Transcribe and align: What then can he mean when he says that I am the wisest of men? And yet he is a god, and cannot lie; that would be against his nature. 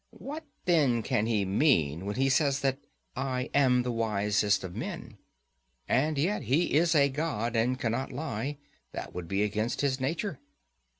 What 0.17 0.45
then 0.65 1.03
can 1.03 1.27
he 1.27 1.45
mean 1.45 2.07
when 2.07 2.15
he 2.15 2.27
says 2.27 2.61
that 2.61 2.79
I 3.15 3.51
am 3.53 3.83
the 3.83 3.91
wisest 3.91 4.63
of 4.63 4.75
men? 4.75 5.19
And 5.87 6.17
yet 6.17 6.41
he 6.41 6.73
is 6.73 6.95
a 6.95 7.07
god, 7.07 7.55
and 7.55 7.77
cannot 7.77 8.11
lie; 8.11 8.57
that 8.93 9.13
would 9.13 9.27
be 9.27 9.43
against 9.43 9.81
his 9.81 9.99
nature. 9.99 10.39